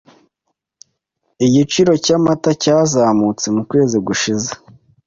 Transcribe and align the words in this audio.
Igiciro 1.45 1.91
cyamata 2.05 2.49
cyazamutse 2.61 3.45
mukwezi 3.55 3.97
gushize. 4.07 4.49